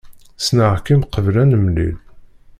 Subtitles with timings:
[0.39, 1.95] Ssneɣ-kem qbel ad nemlil.